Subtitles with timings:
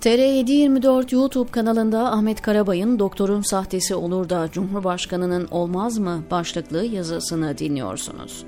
[0.00, 8.46] TR724 YouTube kanalında Ahmet Karabay'ın Doktorun Sahtesi Olur da Cumhurbaşkanının Olmaz mı başlıklı yazısını dinliyorsunuz.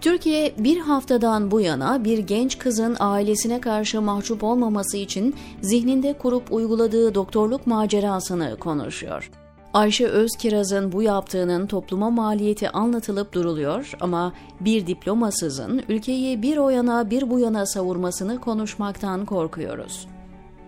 [0.00, 6.52] Türkiye bir haftadan bu yana bir genç kızın ailesine karşı mahcup olmaması için zihninde kurup
[6.52, 9.30] uyguladığı doktorluk macerasını konuşuyor.
[9.74, 17.10] Ayşe Özkiraz'ın bu yaptığının topluma maliyeti anlatılıp duruluyor ama bir diplomasızın ülkeyi bir o yana
[17.10, 20.08] bir bu yana savurmasını konuşmaktan korkuyoruz.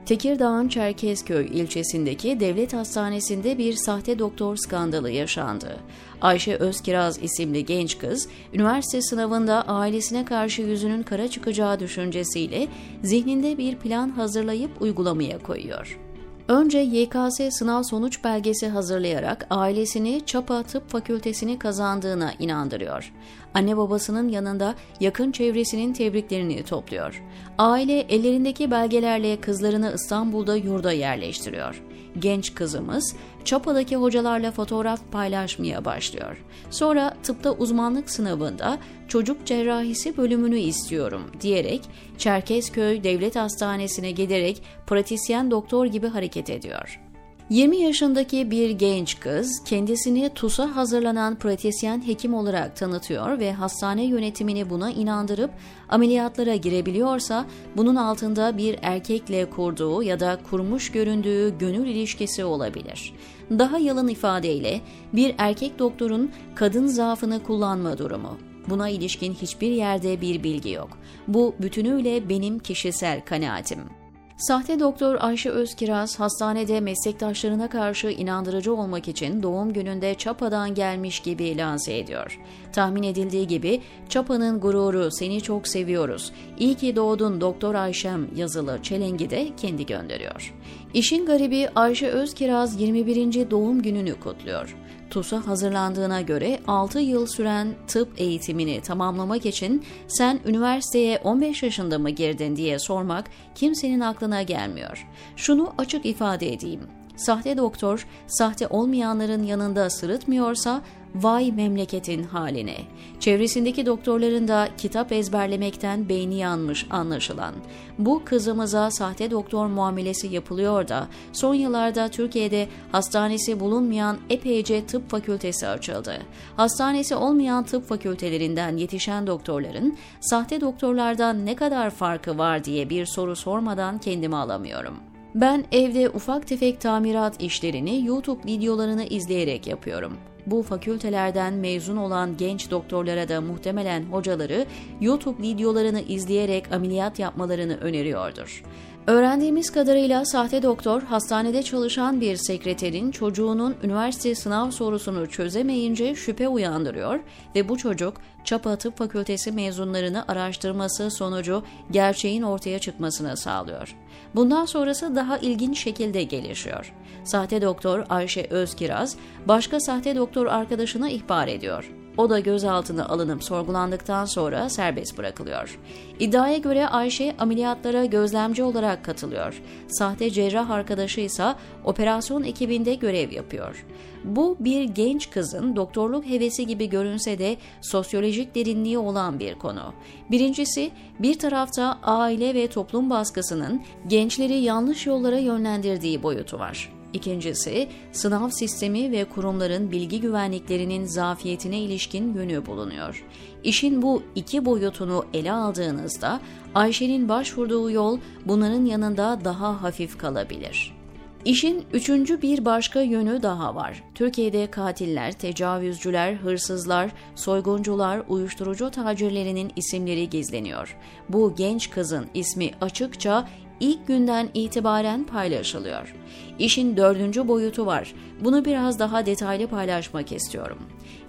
[0.07, 5.77] Tekirdağ'ın Çerkezköy ilçesindeki devlet hastanesinde bir sahte doktor skandalı yaşandı.
[6.21, 12.69] Ayşe Özkiraz isimli genç kız, üniversite sınavında ailesine karşı yüzünün kara çıkacağı düşüncesiyle
[13.03, 16.10] zihninde bir plan hazırlayıp uygulamaya koyuyor.
[16.51, 23.13] Önce YKS sınav sonuç belgesi hazırlayarak ailesini Çapa Tıp Fakültesini kazandığına inandırıyor.
[23.55, 27.23] Anne babasının yanında yakın çevresinin tebriklerini topluyor.
[27.59, 31.83] Aile ellerindeki belgelerle kızlarını İstanbul'da yurda yerleştiriyor
[32.21, 36.45] genç kızımız Çapa'daki hocalarla fotoğraf paylaşmaya başlıyor.
[36.71, 41.83] Sonra tıpta uzmanlık sınavında çocuk cerrahisi bölümünü istiyorum diyerek
[42.19, 47.10] Çerkezköy Devlet Hastanesi'ne giderek pratisyen doktor gibi hareket ediyor.
[47.51, 54.71] 20 yaşındaki bir genç kız kendisini TUS'a hazırlanan pratisyen hekim olarak tanıtıyor ve hastane yönetimini
[54.71, 55.51] buna inandırıp
[55.89, 63.15] ameliyatlara girebiliyorsa bunun altında bir erkekle kurduğu ya da kurmuş göründüğü gönül ilişkisi olabilir.
[63.51, 64.81] Daha yalın ifadeyle
[65.13, 68.39] bir erkek doktorun kadın zaafını kullanma durumu.
[68.69, 70.99] Buna ilişkin hiçbir yerde bir bilgi yok.
[71.29, 74.00] Bu bütünüyle benim kişisel kanaatim.
[74.41, 81.57] Sahte doktor Ayşe Özkiraz hastanede meslektaşlarına karşı inandırıcı olmak için doğum gününde Çapa'dan gelmiş gibi
[81.57, 82.39] lanse ediyor.
[82.73, 86.33] Tahmin edildiği gibi Çapa'nın gururu seni çok seviyoruz.
[86.59, 90.55] İyi ki doğdun Doktor Ayşem yazılı çelengi de kendi gönderiyor.
[90.95, 93.51] İşin garibi Ayşe Özkiraz 21.
[93.51, 94.77] doğum gününü kutluyor.
[95.11, 102.11] TUS'a hazırlandığına göre 6 yıl süren tıp eğitimini tamamlamak için sen üniversiteye 15 yaşında mı
[102.11, 105.07] girdin diye sormak kimsenin aklına gelmiyor.
[105.37, 106.81] Şunu açık ifade edeyim.
[107.17, 110.83] Sahte doktor, sahte olmayanların yanında sırıtmıyorsa
[111.15, 112.77] Vay memleketin haline.
[113.21, 117.55] Çevresindeki doktorların da kitap ezberlemekten beyni yanmış anlaşılan.
[117.99, 125.67] Bu kızımıza sahte doktor muamelesi yapılıyor da son yıllarda Türkiye'de hastanesi bulunmayan epeyce tıp fakültesi
[125.67, 126.19] açıldı.
[126.57, 133.37] Hastanesi olmayan tıp fakültelerinden yetişen doktorların sahte doktorlardan ne kadar farkı var diye bir soru
[133.37, 134.95] sormadan kendimi alamıyorum.
[135.35, 140.30] Ben evde ufak tefek tamirat işlerini YouTube videolarını izleyerek yapıyorum.
[140.47, 144.67] Bu fakültelerden mezun olan genç doktorlara da muhtemelen hocaları
[145.01, 148.63] YouTube videolarını izleyerek ameliyat yapmalarını öneriyordur.
[149.07, 157.21] Öğrendiğimiz kadarıyla sahte doktor hastanede çalışan bir sekreterin çocuğunun üniversite sınav sorusunu çözemeyince şüphe uyandırıyor
[157.55, 158.15] ve bu çocuk
[158.45, 163.97] Çapa Tıp Fakültesi mezunlarını araştırması sonucu gerçeğin ortaya çıkmasını sağlıyor.
[164.35, 166.95] Bundan sonrası daha ilginç şekilde gelişiyor.
[167.25, 171.91] Sahte doktor Ayşe Özkiraz başka sahte doktor arkadaşına ihbar ediyor.
[172.21, 175.79] O da gözaltına alınıp sorgulandıktan sonra serbest bırakılıyor.
[176.19, 179.63] İddiaya göre Ayşe ameliyatlara gözlemci olarak katılıyor.
[179.89, 181.55] Sahte cerrah arkadaşı ise
[181.85, 183.87] operasyon ekibinde görev yapıyor.
[184.25, 189.93] Bu bir genç kızın doktorluk hevesi gibi görünse de sosyolojik derinliği olan bir konu.
[190.31, 197.00] Birincisi bir tarafta aile ve toplum baskısının gençleri yanlış yollara yönlendirdiği boyutu var.
[197.13, 203.25] İkincisi, sınav sistemi ve kurumların bilgi güvenliklerinin zafiyetine ilişkin yönü bulunuyor.
[203.65, 206.41] İşin bu iki boyutunu ele aldığınızda
[206.75, 211.01] Ayşe'nin başvurduğu yol bunların yanında daha hafif kalabilir.
[211.45, 214.03] İşin üçüncü bir başka yönü daha var.
[214.15, 220.97] Türkiye'de katiller, tecavüzcüler, hırsızlar, soyguncular, uyuşturucu tacirlerinin isimleri gizleniyor.
[221.29, 223.49] Bu genç kızın ismi açıkça
[223.81, 226.15] ilk günden itibaren paylaşılıyor.
[226.59, 228.15] İşin dördüncü boyutu var.
[228.41, 230.79] Bunu biraz daha detaylı paylaşmak istiyorum.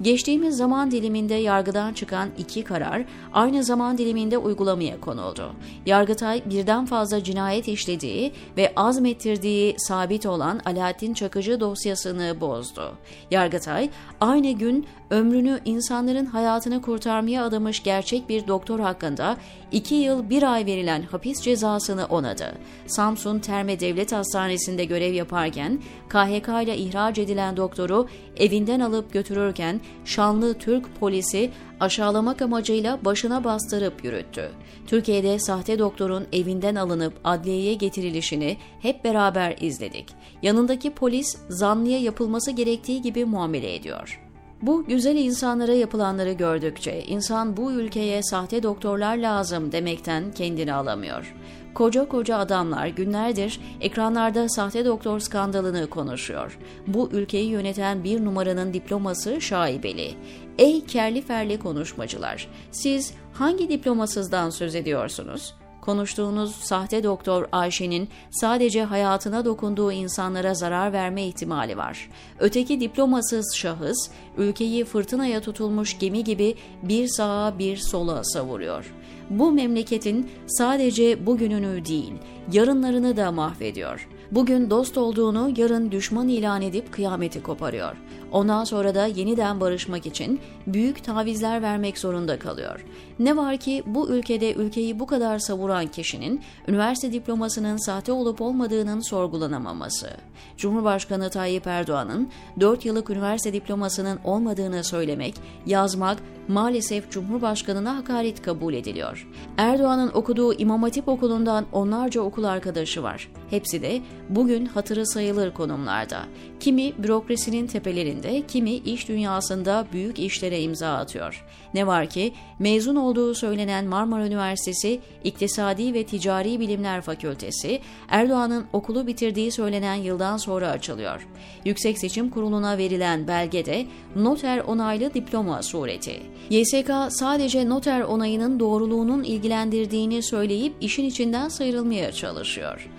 [0.01, 5.51] Geçtiğimiz zaman diliminde yargıdan çıkan iki karar aynı zaman diliminde uygulamaya konuldu.
[5.85, 12.91] Yargıtay birden fazla cinayet işlediği ve azmettirdiği sabit olan Alaaddin Çakıcı dosyasını bozdu.
[13.31, 13.89] Yargıtay
[14.19, 19.37] aynı gün ömrünü insanların hayatını kurtarmaya adamış gerçek bir doktor hakkında
[19.71, 22.57] iki yıl bir ay verilen hapis cezasını onadı.
[22.87, 28.07] Samsun Terme Devlet Hastanesi'nde görev yaparken KHK ile ihraç edilen doktoru
[28.37, 29.70] evinden alıp götürürken
[30.05, 34.51] şanlı Türk polisi aşağılamak amacıyla başına bastırıp yürüttü.
[34.87, 40.05] Türkiye'de sahte doktorun evinden alınıp adliyeye getirilişini hep beraber izledik.
[40.41, 44.20] Yanındaki polis zanlıya yapılması gerektiği gibi muamele ediyor.
[44.61, 51.35] Bu güzel insanlara yapılanları gördükçe insan bu ülkeye sahte doktorlar lazım demekten kendini alamıyor.
[51.73, 56.57] Koca koca adamlar günlerdir ekranlarda sahte doktor skandalını konuşuyor.
[56.87, 60.13] Bu ülkeyi yöneten bir numaranın diploması şaibeli.
[60.57, 65.53] Ey kerli ferli konuşmacılar, siz hangi diplomasızdan söz ediyorsunuz?
[65.81, 72.09] Konuştuğunuz sahte doktor Ayşe'nin sadece hayatına dokunduğu insanlara zarar verme ihtimali var.
[72.39, 78.93] Öteki diplomasız şahıs ülkeyi fırtınaya tutulmuş gemi gibi bir sağa bir sola savuruyor.
[79.29, 82.13] Bu memleketin sadece bugününü değil,
[82.51, 84.09] yarınlarını da mahvediyor.
[84.31, 87.95] Bugün dost olduğunu yarın düşman ilan edip kıyameti koparıyor.
[88.31, 92.85] Ondan sonra da yeniden barışmak için büyük tavizler vermek zorunda kalıyor.
[93.19, 98.99] Ne var ki bu ülkede ülkeyi bu kadar savuran kişinin üniversite diplomasının sahte olup olmadığının
[99.09, 100.09] sorgulanamaması.
[100.57, 102.29] Cumhurbaşkanı Tayyip Erdoğan'ın
[102.59, 105.35] 4 yıllık üniversite diplomasının olmadığını söylemek,
[105.65, 106.17] yazmak
[106.47, 109.27] maalesef Cumhurbaşkanına hakaret kabul ediliyor.
[109.57, 113.29] Erdoğan'ın okuduğu İmam Hatip okulundan onlarca okul arkadaşı var.
[113.51, 116.19] Hepsi de bugün hatırı sayılır konumlarda.
[116.59, 121.45] Kimi bürokrasinin tepelerinde, kimi iş dünyasında büyük işlere imza atıyor.
[121.73, 129.07] Ne var ki mezun olduğu söylenen Marmara Üniversitesi İktisadi ve Ticari Bilimler Fakültesi Erdoğan'ın okulu
[129.07, 131.27] bitirdiği söylenen yıldan sonra açılıyor.
[131.65, 136.21] Yüksek Seçim Kurulu'na verilen belgede noter onaylı diploma sureti.
[136.49, 142.89] YSK sadece noter onayının doğruluğunun ilgilendirdiğini söyleyip işin içinden sıyrılmaya çalışıyor.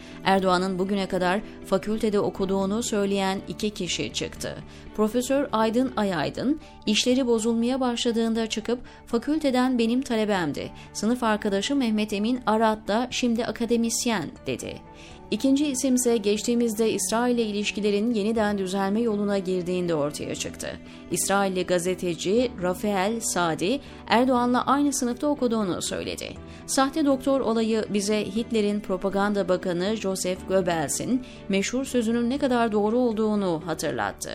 [0.42, 4.56] Erdoğan'ın bugüne kadar fakültede okuduğunu söyleyen iki kişi çıktı.
[4.96, 10.70] Profesör Aydın Ayaydın, işleri bozulmaya başladığında çıkıp fakülteden benim talebemdi.
[10.92, 14.74] Sınıf arkadaşı Mehmet Emin Arat da şimdi akademisyen dedi.
[15.32, 20.68] İkinci isimse geçtiğimizde İsrail ile ilişkilerin yeniden düzelme yoluna girdiğinde ortaya çıktı.
[21.10, 26.28] İsrailli gazeteci Rafael Sadi, Erdoğan'la aynı sınıfta okuduğunu söyledi.
[26.66, 33.62] Sahte doktor olayı bize Hitler'in propaganda bakanı Joseph Goebbels'in meşhur sözünün ne kadar doğru olduğunu
[33.66, 34.30] hatırlattı.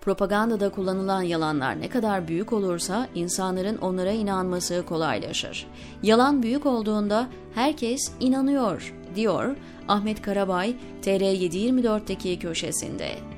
[0.00, 5.66] Propagandada kullanılan yalanlar ne kadar büyük olursa insanların onlara inanması kolaylaşır.
[6.02, 9.56] Yalan büyük olduğunda herkes inanıyor, diyor
[9.88, 13.33] Ahmet Karabay TR724'deki köşesinde.